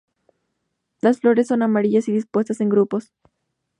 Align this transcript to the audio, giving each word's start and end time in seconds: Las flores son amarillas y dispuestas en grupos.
Las 1.01 1.19
flores 1.19 1.47
son 1.49 1.61
amarillas 1.61 2.07
y 2.09 2.11
dispuestas 2.11 2.59
en 2.59 2.69
grupos. 2.69 3.13